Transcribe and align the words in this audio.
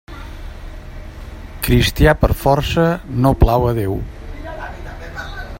Cristià 1.67 2.15
per 2.23 2.31
força 2.45 2.89
no 3.27 3.35
plau 3.45 3.69
a 3.73 3.77
Déu. 3.83 3.99